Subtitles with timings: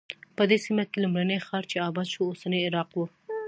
[0.35, 2.99] په دې سیمه کې لومړنی ښار چې اباد شو اوسنی عراق و.